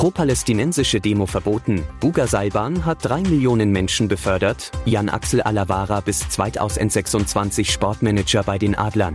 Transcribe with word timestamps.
Pro-palästinensische 0.00 0.98
Demo 0.98 1.26
verboten. 1.26 1.84
Buga 2.00 2.26
Seilbahn 2.26 2.86
hat 2.86 3.04
drei 3.04 3.20
Millionen 3.20 3.70
Menschen 3.70 4.08
befördert. 4.08 4.72
Jan 4.86 5.10
Axel 5.10 5.42
Alavara 5.42 6.00
bis 6.00 6.26
2026 6.26 7.70
Sportmanager 7.70 8.42
bei 8.42 8.56
den 8.56 8.74
Adlern. 8.74 9.12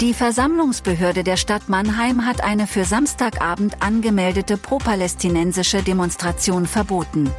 Die 0.00 0.14
Versammlungsbehörde 0.14 1.24
der 1.24 1.36
Stadt 1.36 1.68
Mannheim 1.68 2.24
hat 2.24 2.40
eine 2.40 2.68
für 2.68 2.84
Samstagabend 2.84 3.82
angemeldete 3.82 4.58
pro-palästinensische 4.58 5.82
Demonstration 5.82 6.66
verboten. 6.66 7.32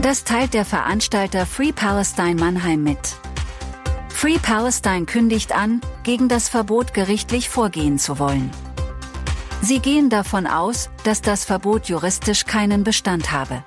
Das 0.00 0.22
teilt 0.22 0.54
der 0.54 0.64
Veranstalter 0.64 1.44
Free 1.44 1.72
Palestine 1.72 2.36
Mannheim 2.36 2.84
mit. 2.84 3.16
Free 4.10 4.38
Palestine 4.38 5.06
kündigt 5.06 5.50
an, 5.50 5.80
gegen 6.04 6.28
das 6.28 6.48
Verbot 6.48 6.94
gerichtlich 6.94 7.48
vorgehen 7.48 7.98
zu 7.98 8.20
wollen. 8.20 8.52
Sie 9.64 9.78
gehen 9.78 10.10
davon 10.10 10.48
aus, 10.48 10.90
dass 11.04 11.22
das 11.22 11.44
Verbot 11.44 11.86
juristisch 11.86 12.46
keinen 12.46 12.82
Bestand 12.82 13.30
habe. 13.30 13.62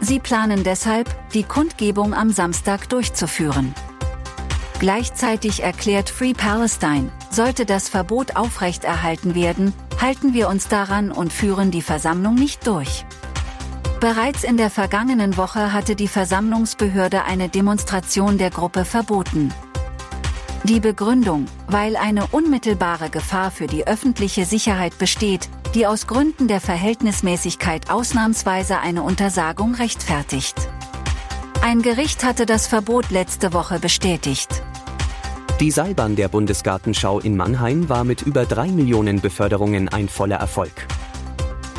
Sie 0.00 0.20
planen 0.20 0.62
deshalb, 0.62 1.08
die 1.32 1.42
Kundgebung 1.42 2.14
am 2.14 2.30
Samstag 2.30 2.88
durchzuführen. 2.88 3.74
Gleichzeitig 4.78 5.64
erklärt 5.64 6.08
Free 6.08 6.34
Palestine, 6.34 7.10
sollte 7.30 7.66
das 7.66 7.88
Verbot 7.88 8.36
aufrechterhalten 8.36 9.34
werden, 9.34 9.74
halten 10.00 10.34
wir 10.34 10.48
uns 10.48 10.68
daran 10.68 11.10
und 11.10 11.32
führen 11.32 11.72
die 11.72 11.82
Versammlung 11.82 12.36
nicht 12.36 12.64
durch. 12.68 13.04
Bereits 13.98 14.44
in 14.44 14.56
der 14.56 14.70
vergangenen 14.70 15.36
Woche 15.36 15.72
hatte 15.72 15.96
die 15.96 16.08
Versammlungsbehörde 16.08 17.24
eine 17.24 17.48
Demonstration 17.48 18.38
der 18.38 18.50
Gruppe 18.50 18.84
verboten. 18.84 19.52
Die 20.64 20.78
Begründung, 20.78 21.46
weil 21.66 21.96
eine 21.96 22.28
unmittelbare 22.28 23.10
Gefahr 23.10 23.50
für 23.50 23.66
die 23.66 23.84
öffentliche 23.88 24.44
Sicherheit 24.44 24.96
besteht, 24.96 25.48
die 25.74 25.88
aus 25.88 26.06
Gründen 26.06 26.46
der 26.46 26.60
Verhältnismäßigkeit 26.60 27.90
ausnahmsweise 27.90 28.78
eine 28.78 29.02
Untersagung 29.02 29.74
rechtfertigt. 29.74 30.54
Ein 31.62 31.82
Gericht 31.82 32.22
hatte 32.22 32.46
das 32.46 32.68
Verbot 32.68 33.10
letzte 33.10 33.52
Woche 33.52 33.80
bestätigt. 33.80 34.62
Die 35.58 35.72
Seilbahn 35.72 36.14
der 36.14 36.28
Bundesgartenschau 36.28 37.18
in 37.18 37.36
Mannheim 37.36 37.88
war 37.88 38.04
mit 38.04 38.22
über 38.22 38.46
drei 38.46 38.68
Millionen 38.68 39.20
Beförderungen 39.20 39.88
ein 39.88 40.08
voller 40.08 40.36
Erfolg. 40.36 40.86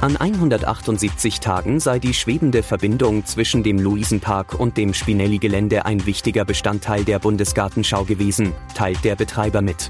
An 0.04 0.18
178 0.18 1.40
Tagen 1.40 1.80
sei 1.80 1.98
die 1.98 2.14
schwebende 2.14 2.62
Verbindung 2.62 3.26
zwischen 3.26 3.64
dem 3.64 3.80
Luisenpark 3.80 4.60
und 4.60 4.76
dem 4.76 4.94
Spinelli-Gelände 4.94 5.86
ein 5.86 6.06
wichtiger 6.06 6.44
Bestandteil 6.44 7.06
der 7.06 7.20
Bundesgartenschau 7.20 8.04
gewesen, 8.04 8.52
teilt 8.76 9.06
der 9.06 9.16
Betreiber 9.16 9.62
mit. 9.62 9.90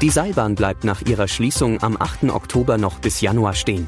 Die 0.00 0.08
Seilbahn 0.08 0.54
bleibt 0.54 0.84
nach 0.84 1.02
ihrer 1.02 1.28
Schließung 1.28 1.82
am 1.82 1.98
8. 2.00 2.30
Oktober 2.30 2.78
noch 2.78 2.98
bis 2.98 3.20
Januar 3.20 3.52
stehen. 3.52 3.86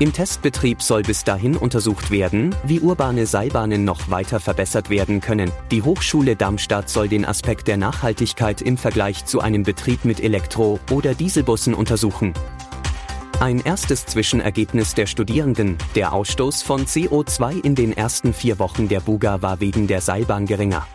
Im 0.00 0.12
Testbetrieb 0.12 0.82
soll 0.82 1.02
bis 1.02 1.22
dahin 1.22 1.56
untersucht 1.56 2.10
werden, 2.10 2.52
wie 2.64 2.80
urbane 2.80 3.26
Seilbahnen 3.26 3.84
noch 3.84 4.10
weiter 4.10 4.40
verbessert 4.40 4.90
werden 4.90 5.20
können. 5.20 5.52
Die 5.70 5.82
Hochschule 5.82 6.34
Darmstadt 6.34 6.90
soll 6.90 7.06
den 7.06 7.24
Aspekt 7.24 7.68
der 7.68 7.76
Nachhaltigkeit 7.76 8.60
im 8.60 8.76
Vergleich 8.76 9.24
zu 9.24 9.38
einem 9.40 9.62
Betrieb 9.62 10.04
mit 10.04 10.18
Elektro- 10.18 10.80
oder 10.90 11.14
Dieselbussen 11.14 11.74
untersuchen. 11.74 12.34
Ein 13.38 13.60
erstes 13.60 14.06
Zwischenergebnis 14.06 14.94
der 14.94 15.04
Studierenden, 15.04 15.76
der 15.94 16.14
Ausstoß 16.14 16.62
von 16.62 16.86
CO2 16.86 17.62
in 17.62 17.74
den 17.74 17.94
ersten 17.94 18.32
vier 18.32 18.58
Wochen 18.58 18.88
der 18.88 19.00
Buga 19.00 19.42
war 19.42 19.60
wegen 19.60 19.86
der 19.86 20.00
Seilbahn 20.00 20.46
geringer. 20.46 20.86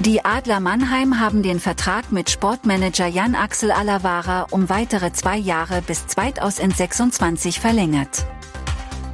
Die 0.00 0.26
Adler 0.26 0.60
Mannheim 0.60 1.18
haben 1.18 1.42
den 1.42 1.58
Vertrag 1.58 2.12
mit 2.12 2.28
Sportmanager 2.28 3.06
Jan 3.06 3.34
Axel 3.34 3.70
Alavara 3.70 4.46
um 4.50 4.68
weitere 4.68 5.10
zwei 5.14 5.38
Jahre 5.38 5.80
bis 5.80 6.06
2026 6.06 7.60
verlängert. 7.60 8.26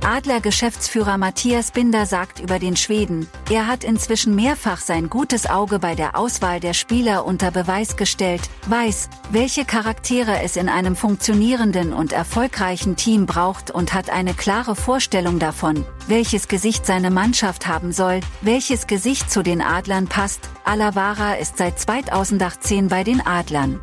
Adler-Geschäftsführer 0.05 1.17
Matthias 1.17 1.71
Binder 1.71 2.05
sagt 2.05 2.39
über 2.39 2.59
den 2.59 2.77
Schweden, 2.77 3.27
er 3.51 3.67
hat 3.67 3.85
inzwischen 3.85 4.35
mehrfach 4.35 4.81
sein 4.81 5.09
gutes 5.09 5.49
Auge 5.49 5.79
bei 5.79 5.95
der 5.95 6.15
Auswahl 6.15 6.61
der 6.61 6.75
Spieler 6.75 7.25
unter 7.25 7.51
Beweis 7.51 7.97
gestellt, 7.97 8.43
weiß, 8.67 9.09
welche 9.31 9.65
Charaktere 9.65 10.43
es 10.43 10.57
in 10.57 10.69
einem 10.69 10.95
funktionierenden 10.95 11.95
und 11.95 12.13
erfolgreichen 12.13 12.97
Team 12.97 13.25
braucht 13.25 13.71
und 13.71 13.95
hat 13.95 14.11
eine 14.11 14.35
klare 14.35 14.77
Vorstellung 14.77 15.39
davon, 15.39 15.87
welches 16.07 16.49
Gesicht 16.49 16.85
seine 16.85 17.11
Mannschaft 17.11 17.67
haben 17.67 17.91
soll, 17.91 18.21
welches 18.43 18.87
Gesicht 18.87 19.31
zu 19.31 19.43
den 19.43 19.63
Adlern 19.63 20.07
passt. 20.07 20.51
Alavara 20.65 21.35
ist 21.35 21.57
seit 21.57 21.81
2018 21.81 22.89
bei 22.89 23.05
den 23.05 23.27
Adlern. 23.27 23.81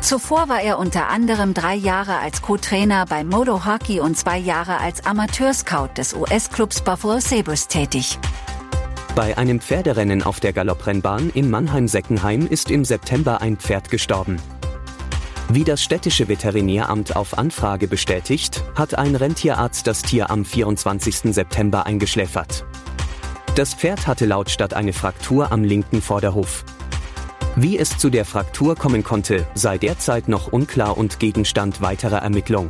Zuvor 0.00 0.48
war 0.48 0.62
er 0.62 0.78
unter 0.78 1.08
anderem 1.08 1.52
drei 1.52 1.74
Jahre 1.74 2.16
als 2.18 2.40
Co-Trainer 2.40 3.04
bei 3.06 3.22
Modo 3.22 3.66
Hockey 3.66 4.00
und 4.00 4.16
zwei 4.16 4.38
Jahre 4.38 4.78
als 4.78 5.04
Amateurscout 5.04 5.90
des 5.96 6.14
US-Clubs 6.14 6.80
Buffalo 6.80 7.20
Sabres 7.20 7.68
tätig. 7.68 8.18
Bei 9.14 9.36
einem 9.36 9.60
Pferderennen 9.60 10.22
auf 10.22 10.40
der 10.40 10.54
Galopprennbahn 10.54 11.30
in 11.34 11.50
Mannheim-Seckenheim 11.50 12.46
ist 12.46 12.70
im 12.70 12.86
September 12.86 13.42
ein 13.42 13.58
Pferd 13.58 13.90
gestorben. 13.90 14.40
Wie 15.50 15.64
das 15.64 15.82
städtische 15.82 16.28
Veterinäramt 16.28 17.14
auf 17.14 17.36
Anfrage 17.36 17.86
bestätigt, 17.86 18.64
hat 18.76 18.94
ein 18.94 19.16
Rentierarzt 19.16 19.86
das 19.86 20.00
Tier 20.00 20.30
am 20.30 20.46
24. 20.46 21.34
September 21.34 21.84
eingeschläfert. 21.84 22.64
Das 23.54 23.74
Pferd 23.74 24.06
hatte 24.06 24.24
laut 24.24 24.48
Stadt 24.48 24.72
eine 24.72 24.94
Fraktur 24.94 25.52
am 25.52 25.62
linken 25.62 26.00
Vorderhof. 26.00 26.64
Wie 27.56 27.78
es 27.78 27.98
zu 27.98 28.10
der 28.10 28.24
Fraktur 28.24 28.76
kommen 28.76 29.02
konnte, 29.02 29.46
sei 29.54 29.76
derzeit 29.76 30.28
noch 30.28 30.52
unklar 30.52 30.96
und 30.96 31.18
Gegenstand 31.18 31.80
weiterer 31.80 32.18
Ermittlung. 32.18 32.68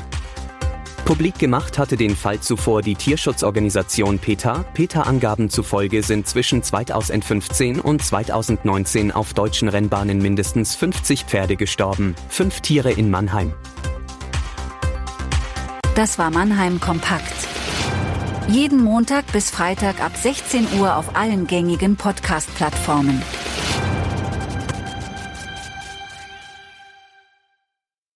Publik 1.04 1.38
gemacht 1.38 1.78
hatte 1.78 1.96
den 1.96 2.16
Fall 2.16 2.40
zuvor 2.40 2.82
die 2.82 2.94
Tierschutzorganisation 2.94 4.18
PETA. 4.18 4.64
PETA-Angaben 4.74 5.50
zufolge 5.50 6.02
sind 6.02 6.28
zwischen 6.28 6.62
2015 6.62 7.80
und 7.80 8.02
2019 8.02 9.12
auf 9.12 9.34
deutschen 9.34 9.68
Rennbahnen 9.68 10.18
mindestens 10.18 10.76
50 10.76 11.24
Pferde 11.24 11.56
gestorben, 11.56 12.14
fünf 12.28 12.60
Tiere 12.60 12.90
in 12.90 13.10
Mannheim. 13.10 13.52
Das 15.94 16.18
war 16.18 16.30
Mannheim 16.30 16.80
Kompakt. 16.80 17.48
Jeden 18.48 18.82
Montag 18.82 19.30
bis 19.32 19.50
Freitag 19.50 20.00
ab 20.00 20.12
16 20.16 20.66
Uhr 20.78 20.96
auf 20.96 21.16
allen 21.16 21.46
gängigen 21.46 21.96
Podcast-Plattformen. 21.96 23.20